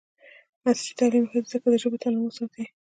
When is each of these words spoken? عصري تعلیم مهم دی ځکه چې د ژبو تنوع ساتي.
عصري 0.65 0.93
تعلیم 0.99 1.23
مهم 1.27 1.43
دی 1.45 1.49
ځکه 1.53 1.65
چې 1.67 1.71
د 1.73 1.75
ژبو 1.81 2.01
تنوع 2.01 2.31
ساتي. 2.37 2.63